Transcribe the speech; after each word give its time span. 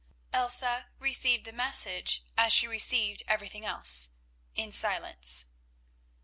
Elsa 0.33 0.87
received 0.97 1.45
the 1.45 1.51
message 1.51 2.23
as 2.35 2.51
she 2.51 2.67
received 2.67 3.21
everything 3.27 3.63
else, 3.63 4.09
in 4.55 4.71
silence. 4.71 5.45